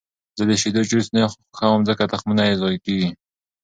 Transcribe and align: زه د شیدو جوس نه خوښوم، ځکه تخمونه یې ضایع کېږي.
زه 0.37 0.43
د 0.49 0.51
شیدو 0.61 0.81
جوس 0.89 1.07
نه 1.15 1.21
خوښوم، 1.31 1.81
ځکه 1.89 2.03
تخمونه 2.13 2.43
یې 2.49 2.57
ضایع 2.61 2.79
کېږي. 2.85 3.09